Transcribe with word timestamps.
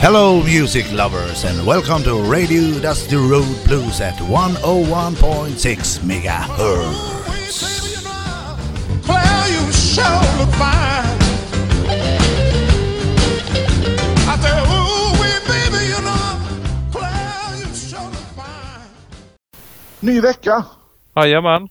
Hello, 0.00 0.42
music 0.42 0.90
lovers, 0.92 1.44
and 1.44 1.66
welcome 1.66 2.02
to 2.04 2.14
Radio 2.22 2.78
Dusty 2.80 3.16
Road 3.16 3.56
Blues 3.66 4.00
at 4.00 4.14
101.6 4.14 6.00
megahertz. 6.00 7.20
Claire, 9.04 9.48
you 9.54 9.72
sure 9.72 10.20
look 10.38 10.52
fine. 10.56 11.18
I 14.26 14.36
said, 14.42 14.58
ooh, 14.72 15.12
wee, 15.20 15.38
baby, 15.46 15.82
you 15.92 16.00
know, 16.00 16.40
Claire, 16.92 17.56
you 17.60 17.74
sure 17.74 18.00
look 18.00 18.28
fine. 18.36 18.88
Ny 20.00 20.20
vecka. 20.20 20.64
Jajamän, 21.16 21.68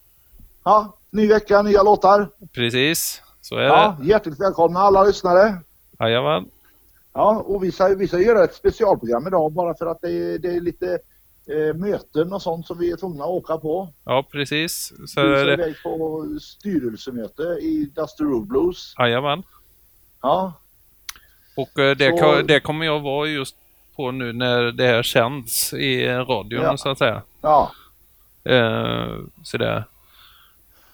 Ja, 0.66 0.94
ny 1.12 1.28
vecka, 1.28 1.62
nya 1.62 1.84
låtar. 1.84 2.30
precis. 2.54 3.22
Så 3.42 3.56
är 3.56 3.62
Ja, 3.62 3.96
det. 4.00 4.08
hjärtligt 4.08 4.40
välkomna 4.40 4.80
alla 4.80 5.04
lyssnare. 5.04 5.58
Jajamän. 6.00 6.46
Ja, 7.14 7.36
och 7.48 7.64
vi 7.64 7.72
ska, 7.72 7.88
vi 7.88 8.08
ska 8.08 8.20
göra 8.20 8.44
ett 8.44 8.56
specialprogram 8.56 9.28
idag 9.28 9.52
bara 9.52 9.76
för 9.76 9.86
att 9.86 10.02
det 10.02 10.10
är, 10.12 10.40
det 10.40 10.48
är 10.56 10.60
lite 10.62 11.00
eh, 11.46 11.76
möten 11.76 12.34
och 12.34 12.42
sånt 12.42 12.68
som 12.68 12.78
vi 12.78 12.92
är 12.92 12.98
tvungna 12.98 13.24
att 13.24 13.30
åka 13.30 13.58
på. 13.58 13.94
Ja, 14.06 14.26
precis. 14.32 14.94
Så 15.08 15.22
Vi 15.22 15.28
är 15.36 15.46
det. 15.46 15.54
iväg 15.54 15.76
på 15.84 16.26
styrelsemöte 16.42 17.44
i 17.44 17.92
Dusty 17.96 18.24
Road 18.24 18.48
Blues. 18.48 18.94
Jajamän. 19.00 19.44
Ja, 20.22 20.54
Och 21.56 21.80
eh, 21.80 21.96
det, 21.98 22.18
Så- 22.20 22.42
det 22.42 22.60
kommer 22.60 22.86
jag 22.86 23.00
vara 23.00 23.28
just 23.28 23.56
på 23.96 24.12
nu 24.12 24.34
när 24.34 24.72
det 24.72 24.88
här 24.88 25.04
sänds 25.04 25.74
i 25.74 26.08
radion 26.08 26.62
Ja. 26.62 26.78
så 26.78 26.90
att 26.90 26.98
säga. 26.98 27.22
ja. 27.42 27.72
Eh, 28.44 29.16
så 29.44 29.58
det. 29.58 29.84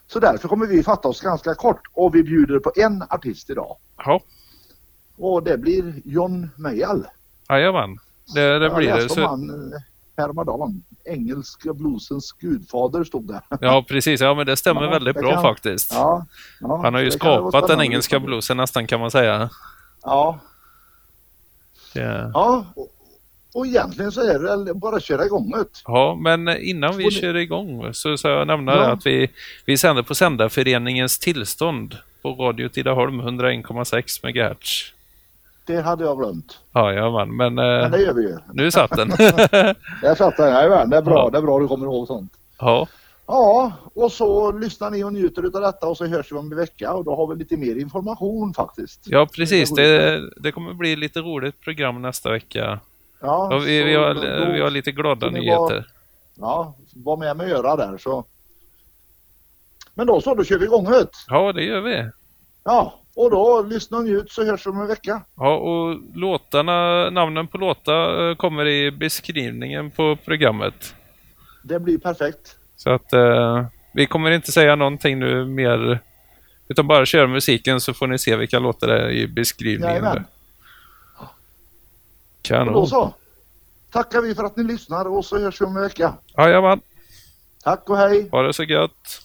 Så 0.07 0.19
därför 0.19 0.47
kommer 0.47 0.65
vi 0.67 0.83
fatta 0.83 1.07
oss 1.07 1.21
ganska 1.21 1.55
kort 1.55 1.81
och 1.93 2.15
vi 2.15 2.23
bjuder 2.23 2.59
på 2.59 2.71
en 2.75 3.03
artist 3.09 3.49
idag. 3.49 3.77
Ja, 3.97 4.21
Och 5.17 5.43
det 5.43 5.57
blir 5.57 5.93
John 6.05 6.49
Mayall. 6.55 7.05
jajamän. 7.49 7.97
Det, 8.33 8.59
det 8.59 8.69
blir 8.69 8.93
det. 8.95 9.09
Så, 9.09 9.27
han 9.27 9.49
eh, 9.49 9.79
häromdagen. 10.17 10.83
Engelska 11.07 11.73
bluesens 11.73 12.31
gudfader 12.31 13.03
stod 13.03 13.27
där. 13.27 13.41
ja, 13.61 13.85
precis. 13.87 14.21
Ja, 14.21 14.33
men 14.33 14.45
det 14.45 14.57
stämmer 14.57 14.81
Ja, 14.83 14.89
väldigt 14.89 15.15
det 15.15 15.21
bra 15.21 15.31
kan- 15.33 15.41
faktiskt. 15.43 15.91
Ja, 15.93 16.25
ja, 16.61 16.77
Han 16.83 16.93
har 16.93 17.01
ju 17.01 17.05
det 17.05 17.11
skapat 17.11 17.67
den 17.67 17.81
engelska 17.81 18.19
bluesen 18.19 18.57
nästan 18.57 18.87
kan 18.87 18.99
man 18.99 19.11
säga. 19.11 19.49
Ja, 20.03 20.39
Det. 21.93 22.31
ja. 22.33 22.65
Och, 22.75 22.89
och 23.53 23.67
egentligen 23.67 24.11
så 24.11 24.21
är 24.21 24.33
det 24.33 24.39
väl 24.39 24.75
bara 24.75 24.95
att 24.95 25.03
köra 25.03 25.25
igång 25.25 25.51
det. 25.51 25.65
Ja, 25.85 26.17
men 26.21 26.47
innan 26.57 26.97
vi 26.97 27.11
kör 27.11 27.35
igång 27.37 27.93
så 27.93 28.17
ska 28.17 28.29
jag 28.29 28.47
nämna 28.47 28.71
Ja. 28.75 28.85
att 28.91 29.05
vi, 29.05 29.29
vi 29.65 29.77
sänder 29.77 30.03
på 30.03 30.15
Sändarföreningens 30.15 31.19
tillstånd 31.19 31.97
på 32.21 32.29
Radio 32.33 32.69
Tidaholm 32.69 33.21
101,6 33.21 34.23
MHz. 34.23 34.91
Det 35.65 35.81
hade 35.81 36.03
jag 36.03 36.17
glömt. 36.17 36.59
Jajamän, 36.75 37.35
men 37.35 37.55
Men 37.55 37.83
eh, 37.83 37.89
det 37.91 38.01
gör 38.01 38.13
vi 38.13 38.21
ju. 38.21 38.37
nu 38.53 38.71
satt 38.71 38.91
den. 38.91 39.11
Jag 40.03 40.17
satt 40.17 40.37
där, 40.37 40.47
jajamän. 40.47 40.89
Det 40.89 40.97
är 40.97 41.01
bra, 41.01 41.13
Ja. 41.25 41.29
det 41.29 41.37
är 41.37 41.41
bra 41.41 41.59
du 41.59 41.67
kommer 41.67 41.85
ihåg 41.85 42.07
sånt. 42.07 42.33
ja, 42.59 42.87
Ja, 43.27 43.71
och 43.93 44.11
så 44.11 44.51
lyssnar 44.51 44.91
ni 44.91 45.03
och 45.03 45.13
njuter 45.13 45.43
av 45.43 45.51
detta 45.61 45.87
och 45.87 45.97
så 45.97 46.05
hörs 46.05 46.31
vi 46.31 46.35
om 46.35 46.51
en 46.51 46.57
vecka 46.57 46.93
och 46.93 47.03
då 47.03 47.15
har 47.15 47.27
vi 47.27 47.35
lite 47.35 47.57
mer 47.57 47.75
information 47.75 48.53
faktiskt. 48.53 48.99
ja, 49.05 49.27
precis. 49.35 49.71
Det, 49.71 50.21
det 50.41 50.51
kommer 50.51 50.73
bli 50.73 50.95
lite 50.95 51.19
roligt 51.19 51.61
program 51.61 52.01
nästa 52.01 52.31
vecka. 52.31 52.79
Ja, 53.21 53.47
Ja, 53.51 53.57
vi, 53.57 53.83
vi, 53.83 53.95
har, 53.95 54.13
då- 54.13 54.51
vi 54.53 54.61
har 54.61 54.69
lite 54.69 54.91
glada 54.91 55.29
nyheter. 55.29 55.87
Ja, 56.35 56.75
var 56.95 57.17
med 57.17 57.37
med 57.37 57.51
öra 57.51 57.75
där 57.75 57.97
så. 57.97 58.25
Men 59.93 60.07
då 60.07 60.21
så, 60.21 60.35
då 60.35 60.43
kör 60.43 60.57
vi 60.59 60.65
igång 60.65 60.85
det. 60.85 61.07
Ja, 61.27 61.51
det 61.53 61.63
gör 61.63 61.81
vi. 61.81 62.09
Ja, 62.63 62.93
och 63.15 63.31
då 63.31 63.61
lyssna 63.61 63.97
och 63.97 64.03
njut 64.03 64.31
så 64.31 64.45
hörs 64.45 64.65
vi 64.65 64.69
om 64.69 64.81
en 64.81 64.87
vecka. 64.87 65.21
Ja, 65.35 65.55
och 65.57 65.99
låtarna, 66.15 67.09
namnen 67.09 67.47
på 67.47 67.57
låtar 67.57 68.29
eh, 68.29 68.35
kommer 68.35 68.67
i 68.67 68.91
beskrivningen 68.91 69.91
på 69.91 70.15
programmet. 70.25 70.95
Det 71.63 71.79
blir 71.79 71.97
perfekt. 71.97 72.57
Så 72.75 72.89
att 72.89 73.13
eh, 73.13 73.65
vi 73.93 74.05
kommer 74.05 74.31
inte 74.31 74.51
säga 74.51 74.75
någonting 74.75 75.19
nu 75.19 75.45
mer 75.45 75.99
utan 76.67 76.87
bara 76.87 77.05
köra 77.05 77.27
musiken 77.27 77.81
så 77.81 77.93
får 77.93 78.07
ni 78.07 78.19
se 78.19 78.35
vilka 78.35 78.59
låtar 78.59 78.87
det 78.87 78.99
är 79.01 79.09
i 79.09 79.27
beskrivningen. 79.27 79.89
Jajamän. 79.95 80.13
där. 80.15 80.23
Och 81.17 81.27
Kanon. 82.41 82.73
då 82.73 82.85
så. 82.85 83.13
Tackar 83.91 84.21
vi 84.21 84.35
för 84.35 84.43
att 84.43 84.57
ni 84.57 84.63
lyssnar 84.63 85.05
och 85.07 85.25
så 85.25 85.37
hörs 85.39 85.61
vi 85.61 85.65
om 85.65 85.75
en 85.77 85.83
vecka. 85.83 86.13
Jajamän, 86.37 86.81
Tack 87.63 87.89
och 87.89 87.97
hej. 87.97 88.29
ha 88.31 88.41
det 88.41 88.53
så 88.53 88.63
gött. 88.63 89.21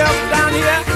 yourself 0.00 0.30
down 0.30 0.52
here. 0.54 0.89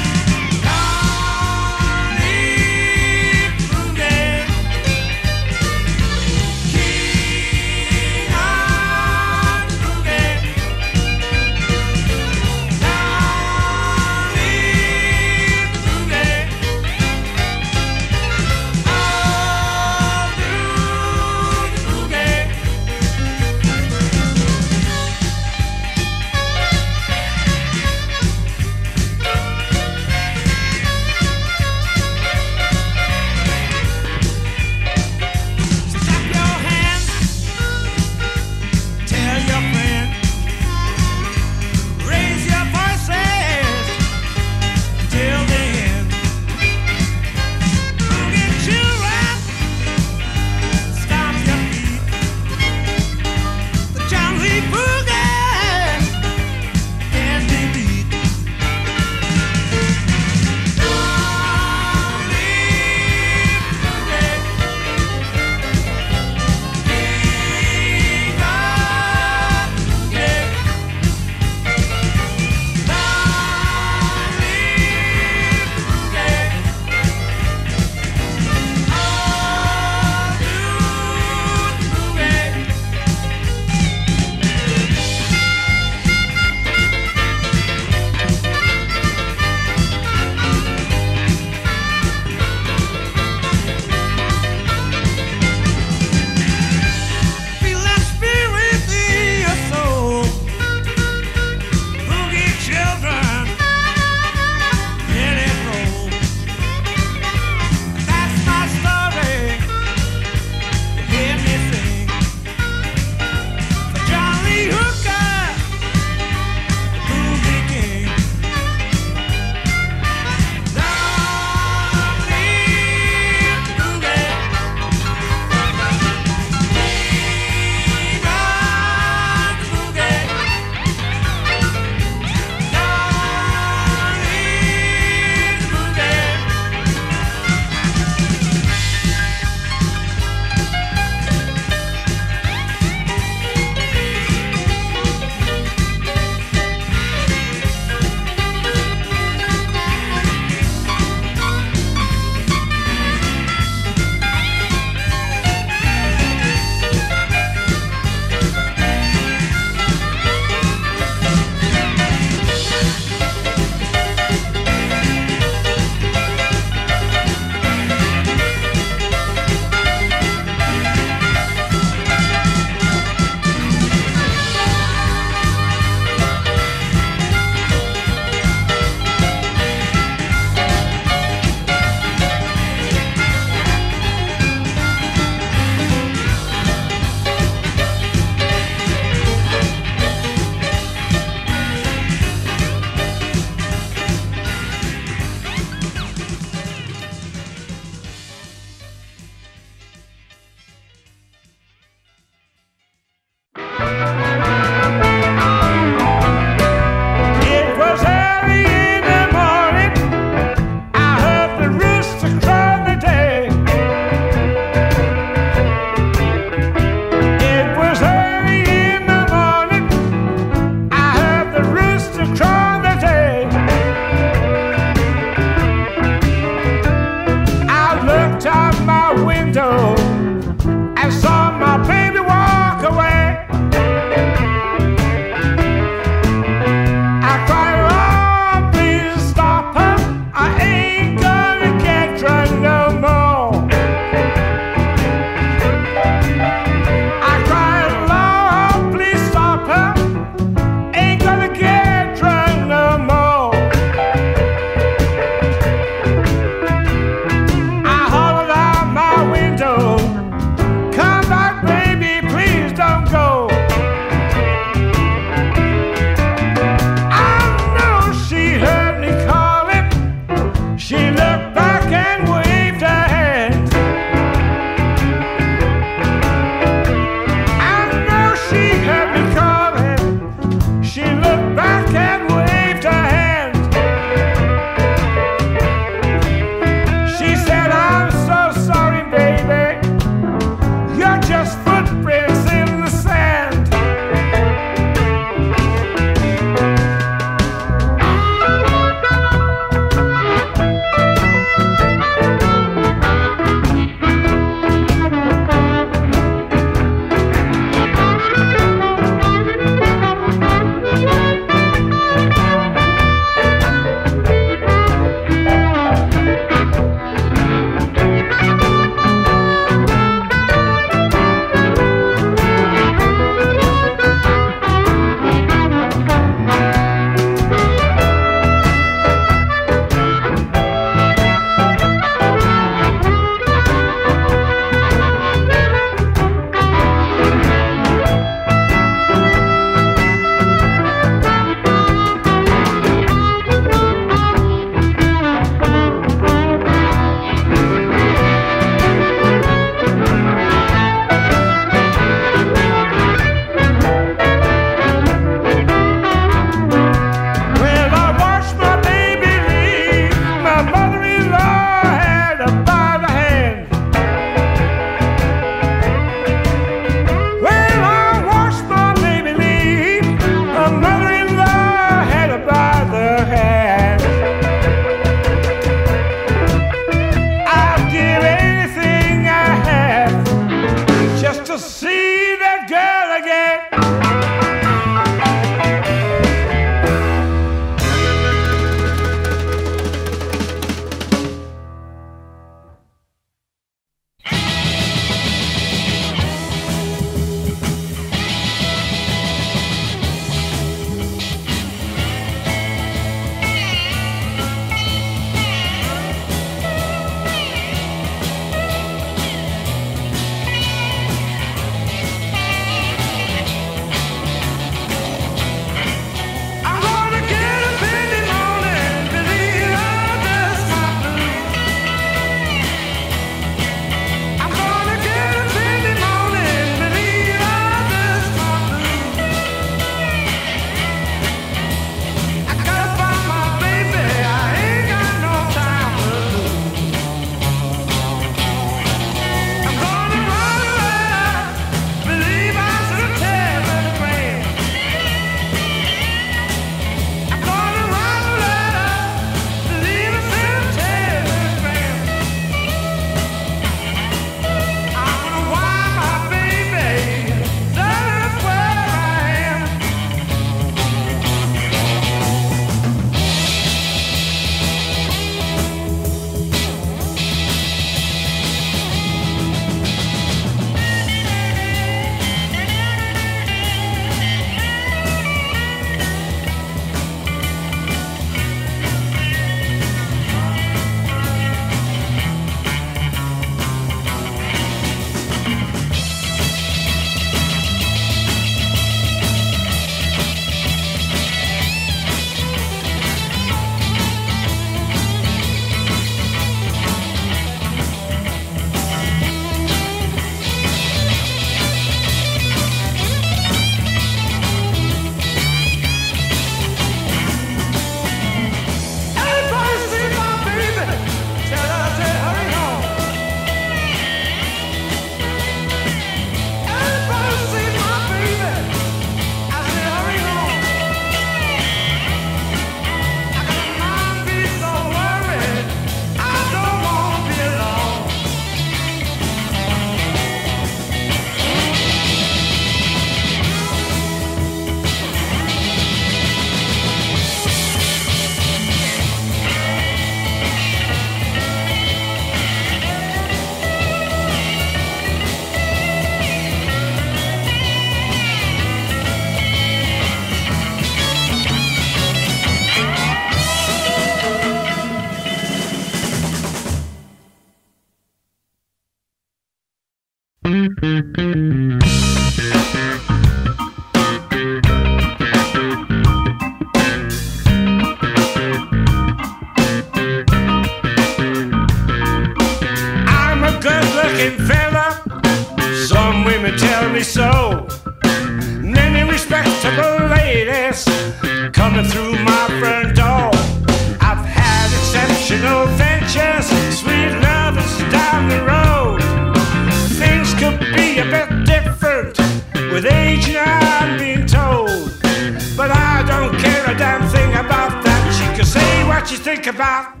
What 599.02 599.10
you 599.10 599.18
think 599.18 599.48
about, 599.48 600.00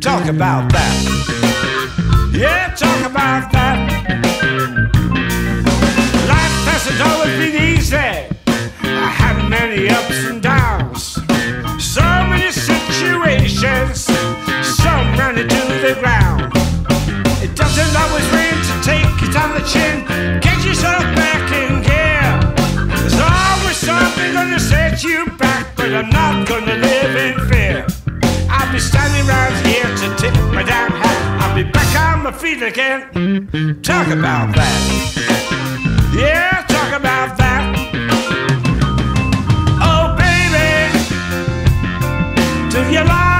talk 0.00 0.26
about 0.26 0.68
that. 0.72 2.30
Yeah, 2.32 2.74
talk 2.74 3.08
about 3.08 3.52
that. 3.52 3.78
Life 6.26 6.56
hasn't 6.66 7.00
always 7.00 7.38
been 7.38 7.54
easy. 7.62 7.96
I 7.96 9.08
had 9.22 9.48
many 9.48 9.88
ups 9.88 10.26
and 10.26 10.42
downs. 10.42 11.14
So 11.78 12.02
many 12.02 12.50
situations, 12.50 14.10
some 14.82 15.06
ran 15.14 15.38
into 15.38 15.62
the 15.86 15.94
ground. 16.00 16.50
It 17.40 17.54
doesn't 17.54 17.94
always 18.02 18.26
rain 18.34 18.58
to 18.68 18.74
take 18.82 19.14
it 19.22 19.36
on 19.36 19.54
the 19.54 19.62
chin. 19.62 20.02
Get 20.40 20.58
yourself 20.64 21.04
back 21.14 21.52
in 21.52 21.82
gear. 21.86 22.26
There's 22.98 23.20
always 23.20 23.76
something 23.76 24.32
gonna 24.32 24.58
set 24.58 25.04
you 25.04 25.30
back, 25.38 25.76
but 25.76 25.94
I'm 25.94 26.10
not 26.10 26.48
gonna 26.48 26.74
live 26.74 27.14
in 27.14 27.48
fear. 27.48 28.03
I'll 28.56 28.72
be 28.72 28.78
standing 28.78 29.26
right 29.26 29.66
here 29.66 29.90
to 30.00 30.06
tip 30.16 30.34
my 30.52 30.62
damn 30.62 30.90
hat. 30.92 31.18
I'll 31.42 31.54
be 31.54 31.64
back 31.64 31.92
on 32.00 32.22
my 32.24 32.32
feet 32.32 32.62
again. 32.62 33.00
Talk 33.82 34.08
about 34.08 34.54
that. 34.54 34.80
Yeah, 36.14 36.64
talk 36.68 36.92
about 37.00 37.36
that. 37.38 37.62
Oh, 39.82 40.14
baby, 40.16 40.70
do 42.70 42.80
you 42.92 43.04
like 43.04 43.33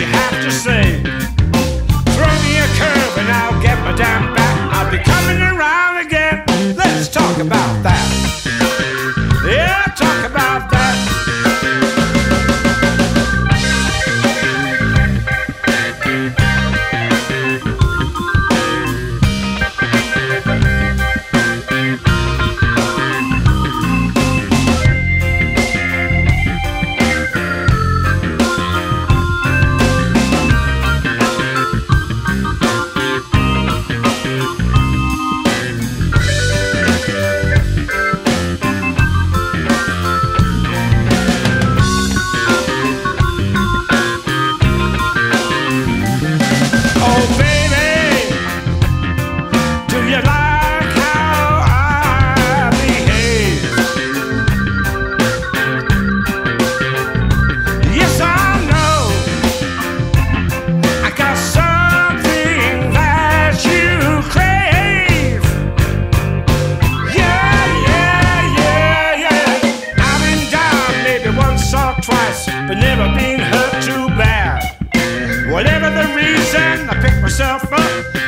you 0.00 0.06
have 0.06 0.42
to 0.42 0.50
say. 0.50 0.69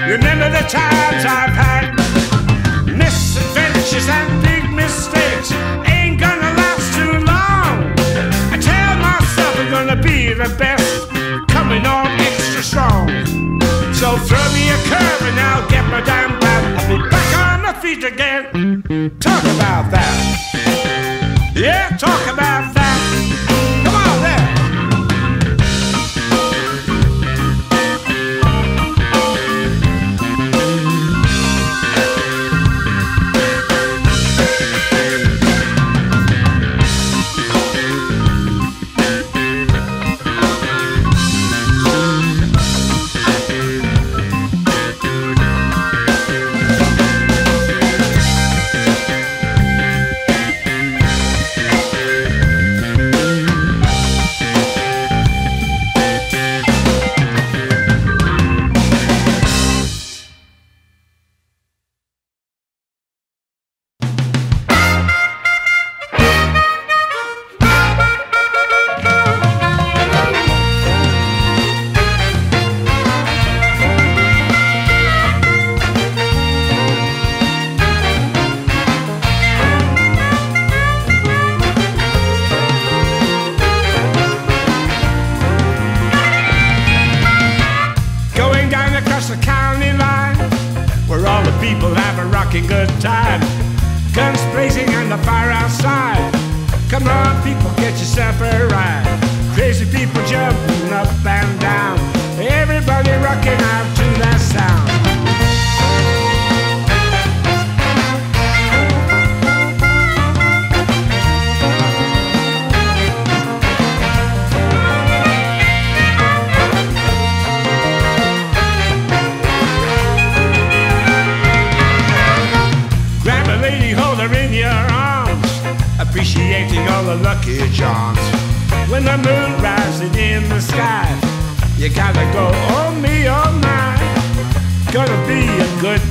Remember 0.06 0.50
the 0.50 0.64
times 0.68 1.24
I've 1.24 1.54
had 1.54 1.94
misadventures 2.86 4.08
and 4.08 4.42
big 4.42 4.64
mistakes. 4.70 5.52
Ain't 5.86 6.20
gonna 6.20 6.52
last 6.60 6.94
too 6.98 7.12
long. 7.32 7.94
I 8.52 8.58
tell 8.60 8.94
myself 8.98 9.54
I'm 9.60 9.70
gonna 9.70 10.00
be 10.02 10.34
the 10.34 10.54
best, 10.58 11.08
coming 11.48 11.86
on 11.86 12.06
extra 12.20 12.62
strong. 12.62 13.08
So 13.94 14.16
throw 14.28 14.46
me 14.52 14.70
a 14.70 14.78
curve 14.90 15.22
and 15.30 15.38
I'll 15.40 15.68
get 15.68 15.84
my 15.86 16.00
damn 16.00 16.38
back. 16.40 16.62
I'll 16.78 16.88
be 16.88 17.08
back 17.08 17.30
on 17.38 17.62
my 17.62 17.72
feet 17.80 18.04
again. 18.04 19.12
Talk 19.20 19.44
about 19.44 19.90
that. 19.90 21.52
Yeah, 21.54 21.96
talk 21.96 22.22
about 22.32 22.74
that. 22.74 22.81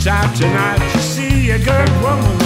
time 0.03 0.33
tonight 0.33 0.79
to 0.93 0.99
see 0.99 1.51
a 1.51 1.59
good 1.59 1.89
woman. 2.01 2.40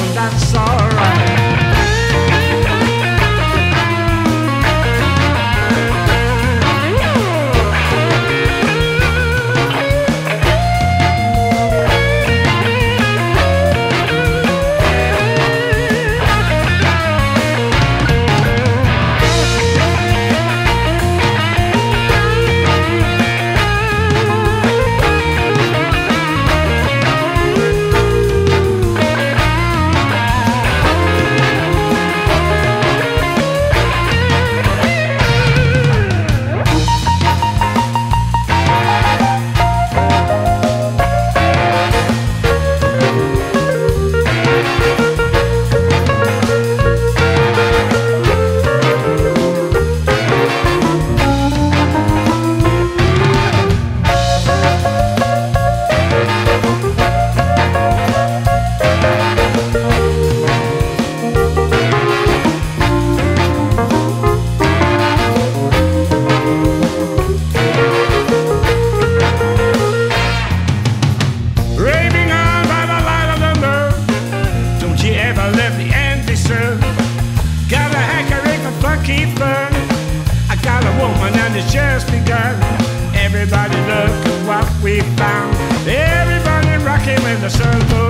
bound. 85.15 85.56
Everybody 85.88 86.84
rocking 86.84 87.21
with 87.23 87.41
the 87.41 87.49
circle. 87.49 88.04